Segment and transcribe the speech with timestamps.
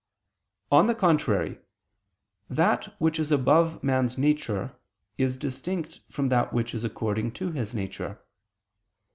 [0.71, 1.59] On the contrary,
[2.49, 4.75] That which is above man's nature
[5.19, 8.19] is distinct from that which is according to his nature.